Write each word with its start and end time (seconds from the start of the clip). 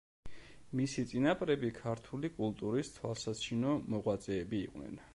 მისი 0.79 1.03
წინაპრები 1.11 1.69
ქართული 1.81 2.33
კულტურის 2.39 2.91
თვალსაჩინო 2.97 3.79
მოღვაწეები 3.97 4.69
იყვნენ. 4.69 5.03